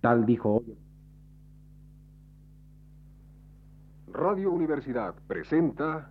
[0.00, 0.78] Tal dijo hoy.
[4.12, 6.10] Radio Universidad presenta...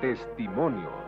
[0.00, 1.07] Testimonios.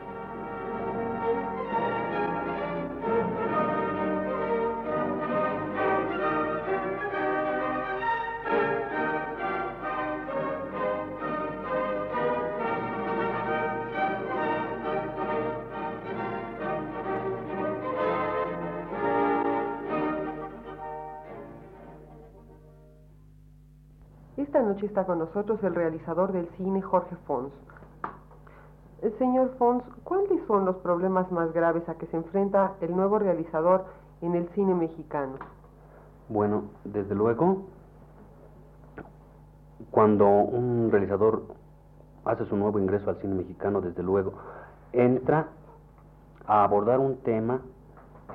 [24.91, 27.53] Está con nosotros el realizador del cine, Jorge Fons.
[29.01, 33.17] Eh, señor Fons, ¿cuáles son los problemas más graves a que se enfrenta el nuevo
[33.17, 33.85] realizador
[34.21, 35.35] en el cine mexicano?
[36.27, 37.63] Bueno, desde luego,
[39.91, 41.43] cuando un realizador
[42.25, 44.33] hace su nuevo ingreso al cine mexicano, desde luego,
[44.91, 45.47] entra
[46.47, 47.61] a abordar un tema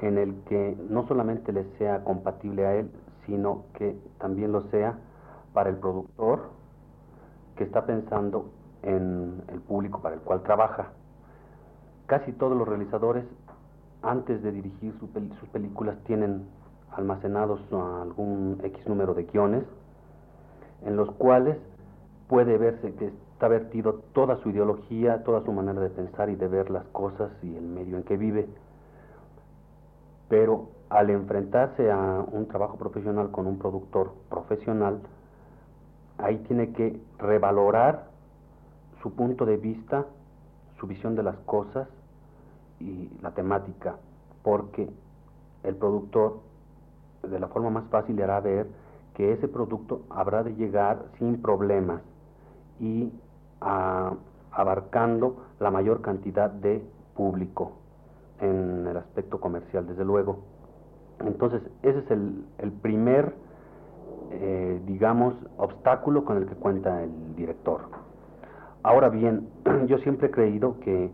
[0.00, 2.90] en el que no solamente le sea compatible a él,
[3.26, 4.98] sino que también lo sea
[5.56, 6.50] para el productor
[7.56, 8.50] que está pensando
[8.82, 10.88] en el público para el cual trabaja.
[12.04, 13.24] Casi todos los realizadores,
[14.02, 16.46] antes de dirigir sus películas, tienen
[16.92, 19.64] almacenados algún X número de guiones
[20.84, 21.56] en los cuales
[22.28, 26.48] puede verse que está vertido toda su ideología, toda su manera de pensar y de
[26.48, 28.46] ver las cosas y el medio en que vive.
[30.28, 35.00] Pero al enfrentarse a un trabajo profesional con un productor profesional,
[36.18, 38.08] ahí tiene que revalorar
[39.02, 40.06] su punto de vista,
[40.78, 41.88] su visión de las cosas
[42.80, 43.96] y la temática,
[44.42, 44.90] porque
[45.62, 46.40] el productor
[47.22, 48.66] de la forma más fácil le hará ver
[49.14, 52.02] que ese producto habrá de llegar sin problemas
[52.80, 53.10] y
[54.50, 57.72] abarcando la mayor cantidad de público
[58.40, 60.40] en el aspecto comercial, desde luego.
[61.20, 63.34] Entonces, ese es el, el primer
[64.30, 67.82] eh, digamos, obstáculo con el que cuenta el director.
[68.82, 69.48] Ahora bien,
[69.86, 71.10] yo siempre he creído que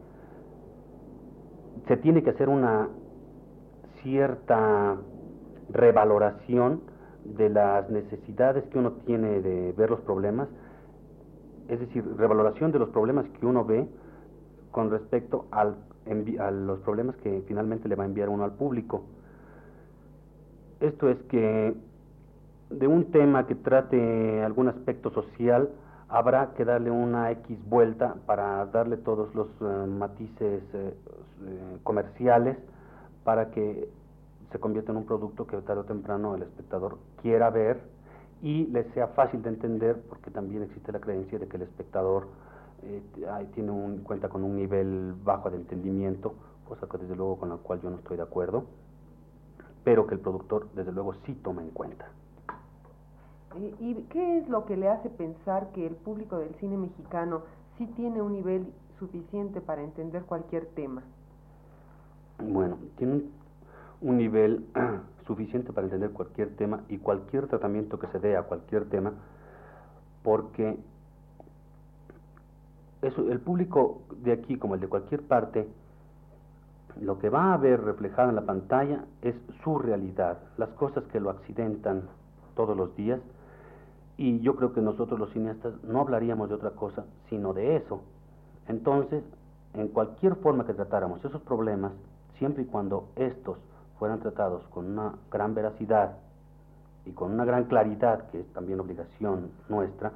[1.88, 2.88] se tiene que hacer una
[4.02, 4.96] cierta
[5.70, 6.82] revaloración
[7.24, 10.48] de las necesidades que uno tiene de ver los problemas,
[11.68, 13.86] es decir, revaloración de los problemas que uno ve
[14.70, 15.76] con respecto al,
[16.40, 19.04] a los problemas que finalmente le va a enviar uno al público.
[20.80, 21.74] Esto es que
[22.78, 25.70] de un tema que trate algún aspecto social,
[26.08, 30.94] habrá que darle una X vuelta para darle todos los eh, matices eh,
[31.44, 32.58] eh, comerciales
[33.24, 33.88] para que
[34.50, 37.80] se convierta en un producto que tarde o temprano el espectador quiera ver
[38.42, 42.26] y le sea fácil de entender porque también existe la creencia de que el espectador
[43.54, 46.34] tiene un, cuenta con un nivel bajo de entendimiento,
[46.68, 48.64] cosa que desde luego con la cual yo no estoy de acuerdo,
[49.84, 52.08] pero que el productor desde luego sí toma en cuenta.
[53.80, 57.42] ¿Y qué es lo que le hace pensar que el público del cine mexicano
[57.76, 61.02] sí tiene un nivel suficiente para entender cualquier tema?
[62.38, 63.22] Bueno, tiene
[64.00, 64.66] un nivel
[65.26, 69.12] suficiente para entender cualquier tema y cualquier tratamiento que se dé a cualquier tema,
[70.22, 70.78] porque
[73.02, 75.68] eso, el público de aquí, como el de cualquier parte,
[77.00, 79.34] lo que va a ver reflejado en la pantalla es
[79.64, 82.02] su realidad, las cosas que lo accidentan
[82.54, 83.20] todos los días,
[84.16, 88.02] y yo creo que nosotros los cineastas no hablaríamos de otra cosa, sino de eso.
[88.68, 89.24] Entonces,
[89.74, 91.92] en cualquier forma que tratáramos esos problemas,
[92.38, 93.58] siempre y cuando estos
[93.98, 96.18] fueran tratados con una gran veracidad
[97.06, 100.12] y con una gran claridad, que es también obligación nuestra,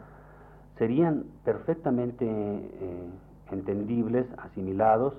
[0.79, 3.11] serían perfectamente eh,
[3.51, 5.15] entendibles, asimilados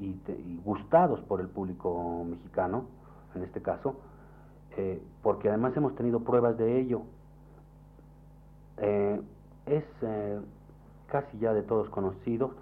[0.00, 0.14] y,
[0.64, 2.84] gustados por el público mexicano,
[3.34, 3.96] en este caso,
[4.76, 7.02] eh, porque además hemos tenido pruebas de ello.
[8.78, 9.20] Eh,
[9.66, 10.40] es eh,
[11.06, 12.52] casi ya de todos conocido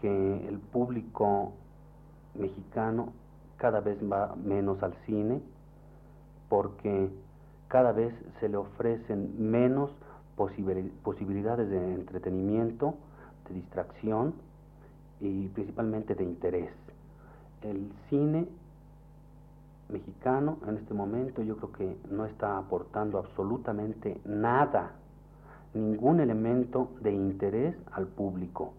[0.00, 1.52] que el público
[2.34, 3.12] mexicano
[3.56, 5.40] cada vez va menos al cine
[6.48, 7.10] porque
[7.68, 9.90] cada vez se le ofrecen menos
[10.36, 12.94] posibilidades de entretenimiento,
[13.48, 14.34] de distracción
[15.20, 16.70] y principalmente de interés.
[17.62, 18.46] El cine
[19.88, 24.92] mexicano en este momento yo creo que no está aportando absolutamente nada
[25.74, 28.72] ningún elemento de interés al público.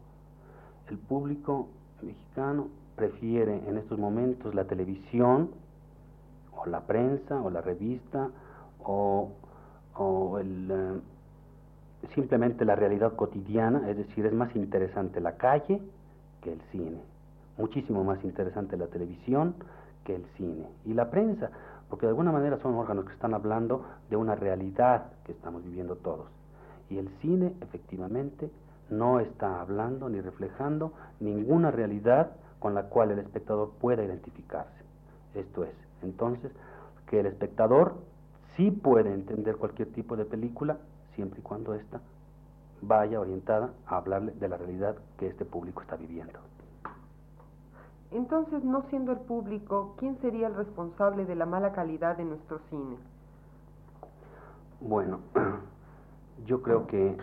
[0.90, 1.68] el público
[2.02, 5.52] mexicano prefiere en estos momentos la televisión
[6.58, 8.30] o la prensa o la revista
[8.84, 9.30] o,
[10.40, 11.00] el, eh,
[12.16, 15.82] simplemente la realidad cotidiana, es decir, es más interesante la calle
[16.42, 17.00] que el cine,
[17.58, 19.56] muchísimo más interesante la televisión
[20.06, 21.52] que el cine y la prensa,
[21.90, 25.96] porque de alguna manera son órganos que están hablando de una realidad que estamos viviendo
[25.96, 26.39] todos.
[26.90, 28.50] Y el cine efectivamente
[28.90, 34.84] no está hablando ni reflejando ninguna realidad con la cual el espectador pueda identificarse.
[35.36, 36.52] Esto es, entonces,
[37.08, 37.96] que el espectador
[38.56, 40.78] sí puede entender cualquier tipo de película
[41.16, 42.02] siempre y cuando ésta
[42.82, 46.40] vaya orientada a hablarle de la realidad que este público está viviendo.
[48.12, 52.60] Entonces, no siendo el público, ¿quién sería el responsable de la mala calidad de nuestro
[52.70, 52.98] cine?
[54.82, 55.20] Bueno,
[56.46, 57.18] yo creo que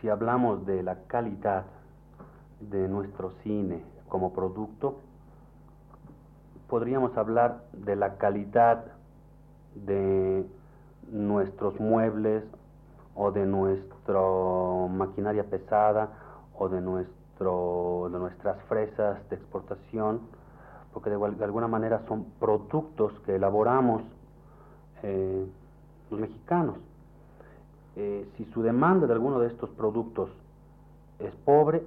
[0.00, 1.64] si hablamos de la calidad
[2.60, 5.00] de nuestro cine como producto,
[6.68, 8.84] podríamos hablar de la calidad
[9.74, 10.46] de
[11.10, 12.44] nuestros muebles
[13.14, 14.20] o de nuestra
[14.88, 16.10] maquinaria pesada
[16.56, 20.20] o de, nuestro, de nuestras fresas de exportación,
[20.92, 24.02] porque de, alguna manera son productos que elaboramos
[25.02, 25.46] eh,
[26.10, 26.76] los mexicanos.
[27.96, 30.30] Eh, si su demanda de alguno de estos productos
[31.18, 31.84] es pobre,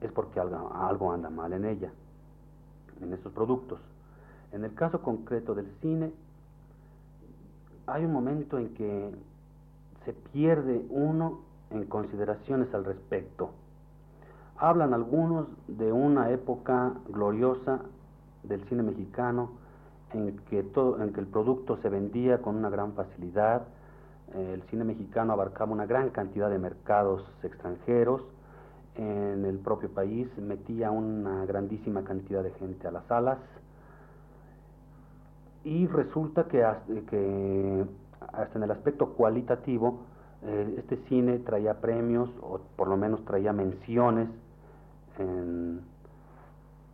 [0.00, 1.90] es porque algo, anda mal en ella,
[3.00, 3.78] en estos productos.
[4.52, 6.12] En el caso concreto del cine,
[7.86, 9.10] hay un momento en que
[10.04, 13.50] se pierde uno en consideraciones al respecto.
[14.56, 17.80] Hablan algunos de una época gloriosa
[18.42, 19.50] del cine mexicano
[20.12, 23.62] en que, todo, en que el producto se vendía con una gran facilidad,
[24.34, 28.22] el cine mexicano abarcaba una gran cantidad de mercados extranjeros,
[28.96, 33.38] en el propio país metía una grandísima cantidad de gente a las salas.
[35.64, 37.84] Y resulta que hasta, que
[38.32, 40.00] hasta en el aspecto cualitativo
[40.42, 44.28] eh, este cine traía premios o por lo menos traía menciones
[45.18, 45.82] en,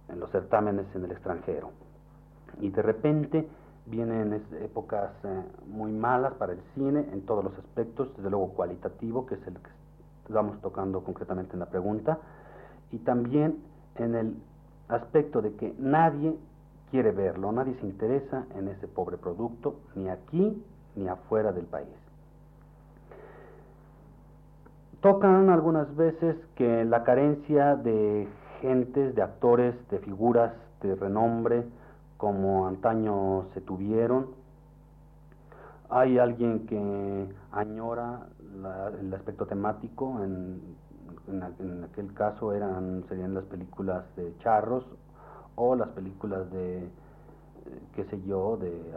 [0.08, 1.70] en los certámenes en el extranjero.
[2.60, 3.48] Y de repente
[3.86, 9.26] vienen épocas eh, muy malas para el cine en todos los aspectos, desde luego cualitativo,
[9.26, 9.70] que es el que
[10.26, 12.18] estamos tocando concretamente en la pregunta,
[12.90, 13.58] y también
[13.96, 14.36] en el
[14.88, 16.36] aspecto de que nadie
[16.90, 20.62] quiere verlo, nadie se interesa en ese pobre producto, ni aquí
[20.94, 21.88] ni afuera del país.
[25.00, 28.26] Tocan algunas veces que la carencia de
[28.60, 30.52] gentes, de actores, de figuras
[30.82, 31.64] de renombre,
[32.16, 34.28] como antaño se tuvieron.
[35.88, 38.26] Hay alguien que añora
[39.00, 40.60] el aspecto temático, en,
[41.28, 44.84] en, aquel caso eran, serían las películas de Charros
[45.54, 46.88] o las películas de,
[47.94, 48.92] qué sé yo, de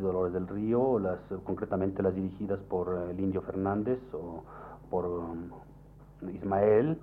[0.00, 4.42] Dolores del Río, o las, concretamente las dirigidas por el Indio Fernández o
[4.90, 6.98] por um, Ismael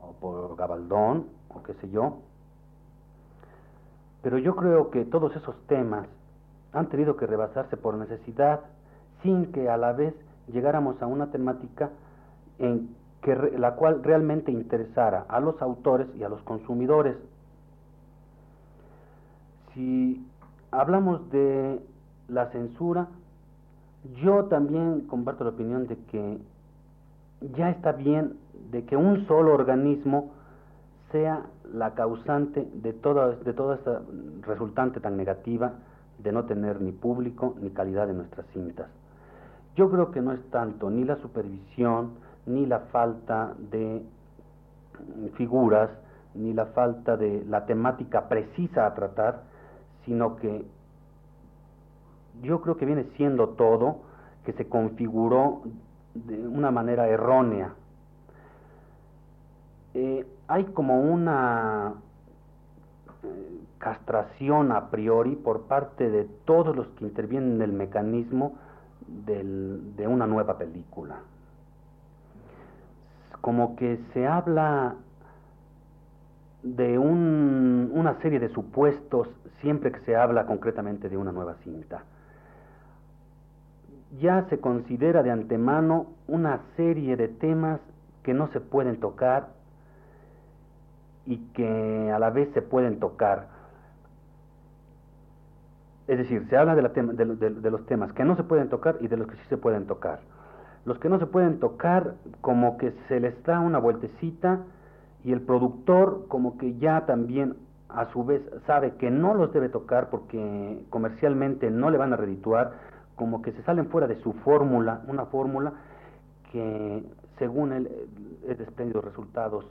[0.00, 2.18] o por Gabaldón o qué sé yo.
[4.26, 6.08] Pero yo creo que todos esos temas
[6.72, 8.58] han tenido que rebasarse por necesidad
[9.22, 10.16] sin que a la vez
[10.48, 11.90] llegáramos a una temática
[12.58, 12.88] en
[13.22, 17.16] que la cual realmente interesara a los autores y a los consumidores.
[19.72, 20.26] Si
[20.72, 21.80] hablamos de
[22.26, 23.06] la censura,
[24.24, 26.38] yo también comparto la opinión de que
[27.56, 28.32] ya está bien
[28.72, 30.32] de que un solo organismo
[31.12, 34.02] sea la causante de toda, de toda esta
[34.42, 35.72] resultante tan negativa
[36.18, 38.88] de no tener ni público ni calidad en nuestras cintas.
[39.76, 42.12] Yo creo que no es tanto ni la supervisión,
[42.46, 44.02] ni la falta de
[45.34, 45.90] figuras,
[46.34, 49.42] ni la falta de la temática precisa a tratar,
[50.04, 50.64] sino que
[52.42, 53.98] yo creo que viene siendo todo
[54.44, 55.62] que se configuró
[56.14, 57.74] de una manera errónea.
[59.98, 61.94] Eh, hay como una
[63.22, 68.58] eh, castración a priori por parte de todos los que intervienen en el mecanismo
[69.06, 71.20] de una nueva película.
[73.40, 74.96] Como que se habla
[76.62, 79.28] de una serie de supuestos
[79.62, 82.04] siempre que se habla concretamente de una nueva cinta.
[84.20, 87.80] Ya se considera de antemano una serie de temas
[88.24, 89.55] que no se pueden tocar
[91.26, 93.48] y que a la vez se pueden tocar.
[96.06, 99.26] Es decir, se habla de, los temas que no se pueden tocar y de los
[99.26, 100.20] que sí se pueden tocar.
[100.84, 104.60] Los que no se pueden tocar, como que se les da una vueltecita
[105.24, 107.56] y el productor como que ya también
[107.88, 112.16] a su vez sabe que no los debe tocar porque comercialmente no le van a
[112.16, 112.74] redituar,
[113.16, 115.72] como que se salen fuera de su fórmula, una fórmula
[116.52, 117.02] que
[117.38, 117.90] según él
[118.46, 119.66] es desprendido resultados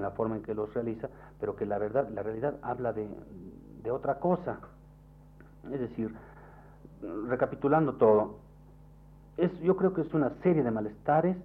[0.00, 3.06] en la forma en que los realiza, pero que la verdad, la realidad habla de,
[3.82, 4.58] de otra cosa.
[5.70, 6.14] Es decir,
[7.28, 8.38] recapitulando todo,
[9.36, 11.36] es, yo creo que es una serie de malestares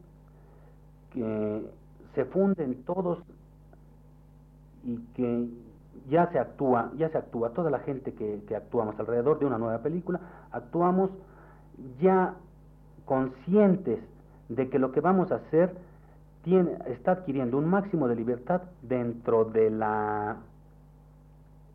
[1.11, 1.69] que
[2.13, 3.19] se funden todos
[4.85, 5.49] y que
[6.09, 9.79] ya se actúa, ya se actúa, toda la gente que actuamos alrededor de una nueva
[9.79, 10.19] película,
[10.51, 11.09] actuamos
[11.99, 12.35] ya
[13.05, 13.99] conscientes
[14.49, 15.75] de que lo que vamos a hacer
[16.45, 20.37] tiene, está adquiriendo un máximo de libertad dentro de la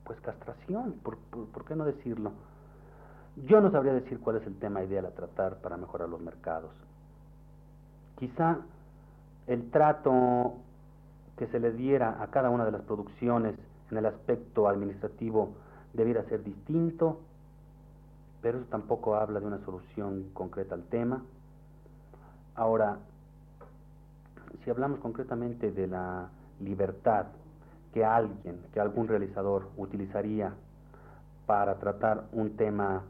[0.05, 2.33] pues castración, ¿por, por, qué no decirlo?
[3.49, 6.71] Yo no sabría decir cuál es el tema ideal a tratar para mejorar los mercados.
[8.19, 8.59] Quizá
[9.49, 10.55] el trato
[11.37, 13.57] que se le diera a cada una de las producciones
[13.91, 15.50] en el aspecto administrativo
[15.95, 17.19] debiera ser distinto,
[18.41, 21.23] pero eso tampoco habla de una solución concreta al tema.
[22.55, 22.99] Ahora,
[24.64, 26.29] si hablamos concretamente de la
[26.61, 27.26] libertad
[27.93, 30.52] que alguien, que algún realizador utilizaría
[31.47, 33.02] para tratar un tema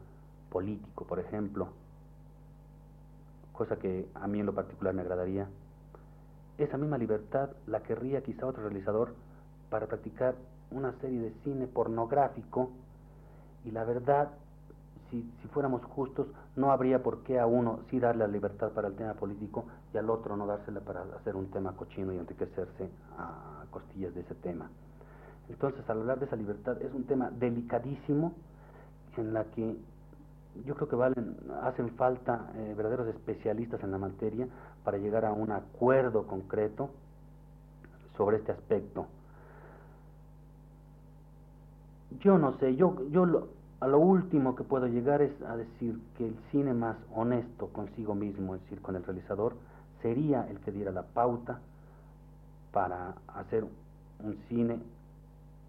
[0.49, 1.69] político, por ejemplo,
[3.53, 5.47] cosa que a mí en lo particular me agradaría,
[6.57, 9.13] esa misma libertad la querría quizá otro realizador
[9.69, 10.35] para practicar
[10.71, 12.71] una serie de cine pornográfico.
[13.65, 14.29] Y la verdad,
[15.09, 18.89] si, si fuéramos justos, no habría por qué a uno sí darle la libertad para
[18.89, 22.89] el tema político y al otro no dársela para hacer un tema cochino y enriquecerse
[23.17, 24.69] a costillas de ese tema.
[25.49, 28.33] Entonces, al hablar de esa libertad, es un tema delicadísimo
[29.17, 29.77] en la que
[30.65, 34.47] yo creo que valen, hacen falta eh, verdaderos especialistas en la materia
[34.83, 36.89] para llegar a un acuerdo concreto
[38.17, 39.07] sobre este aspecto.
[42.19, 43.47] Yo no sé, yo, yo lo,
[43.81, 48.13] a lo último que puedo llegar es a decir que el cine más honesto consigo
[48.13, 49.55] mismo, es decir, con el realizador,
[50.03, 51.59] sería el que diera la pauta
[52.71, 53.65] para hacer
[54.23, 54.79] un cine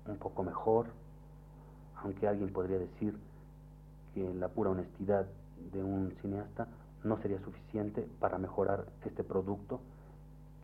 [0.06, 0.86] un poco mejor,
[2.02, 3.16] aunque alguien podría decir
[4.14, 5.26] que la pura honestidad
[5.72, 6.68] de un cineasta
[7.04, 9.80] no sería suficiente para mejorar este producto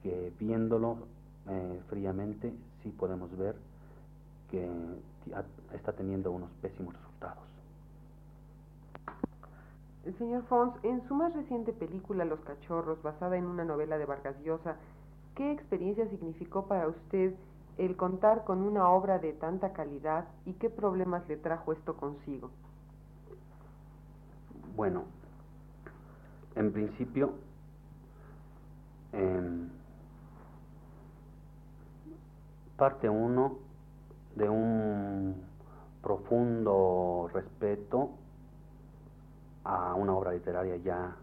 [0.03, 0.99] que viéndolo
[1.49, 2.53] eh, fríamente
[2.83, 3.57] sí podemos ver
[4.51, 4.69] que
[5.73, 7.08] está teniendo unos pésimos resultados.
[10.05, 14.07] El señor Fons, en su más reciente película Los Cachorros, basada en una novela de
[14.07, 14.77] Vargas Llosa,
[15.35, 17.35] ¿qué experiencia significó para usted
[17.77, 22.51] el contar con una obra de tanta calidad y qué problemas le trajo esto consigo?
[24.75, 25.05] Bueno,
[26.57, 27.33] en principio,
[29.13, 29.69] em,
[32.79, 33.59] parte uno
[34.37, 35.35] de un
[36.03, 38.11] profundo respeto
[39.65, 41.17] a una obra literaria ya,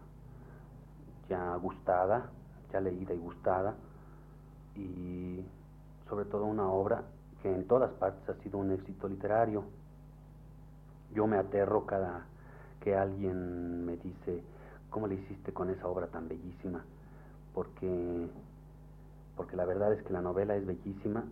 [1.28, 2.30] ya gustada,
[2.72, 3.74] ya leída y gustada,
[4.74, 5.44] y
[6.08, 7.02] sobre todo una obra
[7.42, 9.64] que en todas partes ha sido un éxito literario.
[11.12, 12.26] Yo me aterro cada
[12.80, 14.42] que alguien me dice,
[14.90, 16.84] ¿cómo le hiciste con esa obra tan bellísima?
[17.54, 18.28] Porque,
[19.36, 21.24] porque la verdad es que la novela es bellísima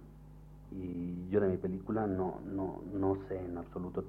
[0.75, 4.05] y yo de mi película no, no, no sé en absoluto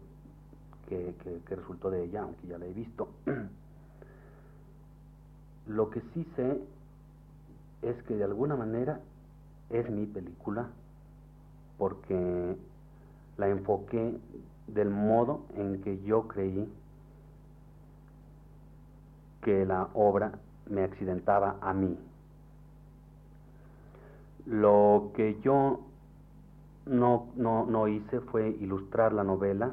[0.89, 1.13] qué,
[1.48, 3.10] qué, resultó de ella, aunque ya la he visto.
[5.67, 6.62] Lo que sí sé
[7.81, 9.00] es que de alguna manera
[9.69, 10.69] es mi película
[11.77, 12.55] porque
[13.38, 14.17] la enfoqué
[14.67, 16.72] del modo en que yo creí
[19.41, 21.98] que la obra me accidentaba a mí.
[24.48, 25.81] Lo que yo
[26.85, 29.71] no, no, no hice fue ilustrar la novela,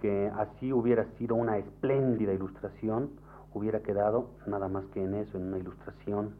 [0.00, 3.10] que así hubiera sido una espléndida ilustración,
[3.54, 6.34] hubiera quedado nada más que en eso, en una ilustración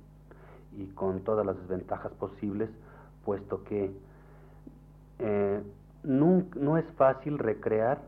[0.76, 2.68] y con todas las desventajas posibles,
[3.24, 3.90] puesto que
[5.20, 5.62] eh,
[6.02, 8.02] no, no es fácil recrear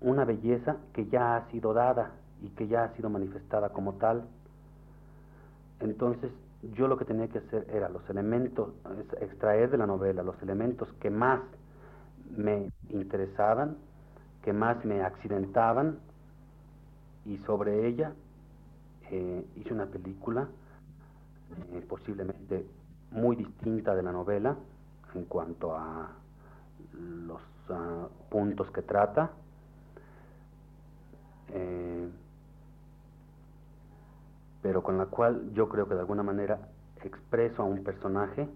[0.00, 2.12] una belleza que ya ha sido dada
[2.42, 4.24] y que ya ha sido manifestada como tal.
[5.80, 6.30] Entonces,
[6.62, 8.74] yo lo que tenía que hacer era los elementos,
[9.20, 11.40] extraer de la novela los elementos que más
[12.36, 13.76] me interesaban,
[14.42, 15.98] que más me accidentaban,
[17.24, 18.12] y sobre ella
[19.10, 20.48] eh, hice una película
[21.72, 22.66] eh, posiblemente
[23.10, 24.56] muy distinta de la novela
[25.14, 26.10] en cuanto a
[26.92, 29.30] los ah, puntos que trata.
[31.50, 32.08] Eh,
[34.68, 36.58] pero con la cual yo creo que de alguna manera
[37.02, 38.46] expreso a un personaje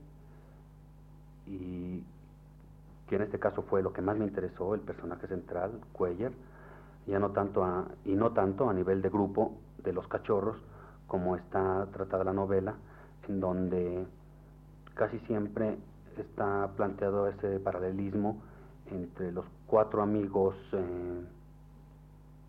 [1.46, 2.04] y
[3.08, 6.32] que en este caso fue lo que más me interesó, el personaje central, Cuellar,
[7.06, 10.58] ya no tanto a, y no tanto a nivel de grupo de los cachorros,
[11.06, 12.74] como está tratada la novela,
[13.26, 14.06] en donde
[14.92, 15.78] casi siempre
[16.18, 18.36] está planteado ese paralelismo
[18.90, 21.24] entre los cuatro amigos eh,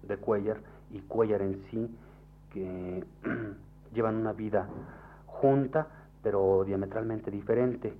[0.05, 0.57] de Cuellar
[0.91, 1.89] y Cuellar en sí,
[2.53, 3.03] que
[3.93, 4.67] llevan una vida
[5.25, 5.87] junta,
[6.21, 7.93] pero diametralmente diferente.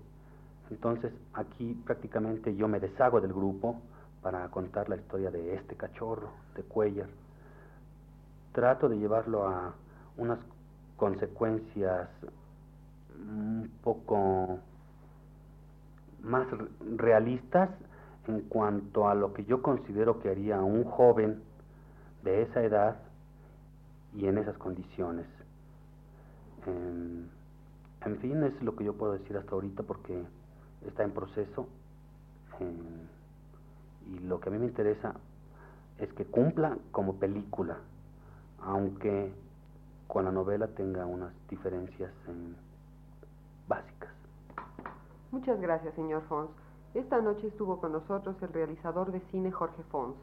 [0.69, 3.81] Entonces aquí prácticamente yo me deshago del grupo
[4.21, 7.09] para contar la historia de este cachorro, de Cuellar.
[8.53, 9.73] Trato de llevarlo a
[10.17, 10.39] unas
[10.95, 12.07] consecuencias
[13.15, 14.59] un poco
[16.21, 16.47] más
[16.95, 17.69] realistas
[18.27, 21.41] en cuanto a lo que yo considero que haría un joven
[22.23, 22.95] de esa edad
[24.15, 25.25] y en esas condiciones.
[26.65, 30.23] en fin, es lo que yo puedo decir hasta ahorita porque
[30.85, 31.67] está en proceso
[34.07, 35.13] y lo que a mí me interesa
[35.97, 37.77] es que cumpla como película,
[38.61, 39.31] aunque
[40.07, 42.11] con la novela tenga unas diferencias
[43.67, 44.11] básicas.
[45.31, 46.51] Muchas gracias, señor Fons.
[46.93, 50.15] Esta noche estuvo con nosotros el realizador de cine Jorge Fons.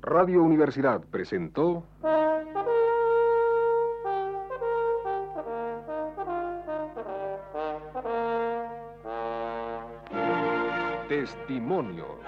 [0.00, 1.84] Radio Universidad presentó...
[11.24, 12.18] Testimonio.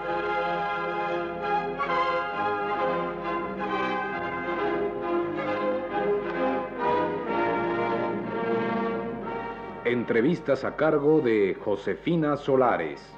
[9.85, 13.16] Entrevistas a cargo de Josefina Solares.